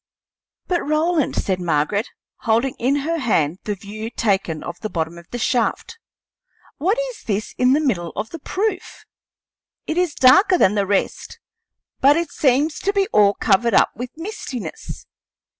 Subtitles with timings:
[0.65, 5.29] "But, Roland," said Margaret, holding in her hand the view taken of the bottom of
[5.29, 5.99] the shaft,
[6.77, 9.05] "what is this in the middle of the proof?
[9.85, 11.37] It is darker than the rest,
[11.99, 15.05] but it seems to be all covered up with mistiness.